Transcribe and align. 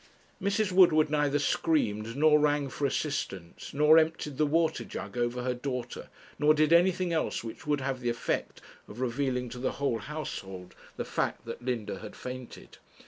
Mrs. 0.41 0.71
Woodward 0.71 1.11
neither 1.11 1.37
screamed, 1.37 2.15
nor 2.15 2.39
rang 2.39 2.69
for 2.69 2.87
assistance, 2.87 3.71
nor 3.71 3.99
emptied 3.99 4.37
the 4.39 4.47
water 4.47 4.83
jug 4.83 5.15
over 5.15 5.43
her 5.43 5.53
daughter, 5.53 6.09
nor 6.39 6.55
did 6.55 6.73
anything 6.73 7.13
else 7.13 7.43
which 7.43 7.67
would 7.67 7.81
have 7.81 7.99
the 7.99 8.09
effect 8.09 8.61
of 8.87 8.99
revealing 8.99 9.47
to 9.49 9.59
the 9.59 9.73
whole 9.73 9.99
household 9.99 10.73
the 10.97 11.05
fact 11.05 11.45
that 11.45 11.63
Linda 11.63 11.99
had 11.99 12.15
fainted. 12.15 12.79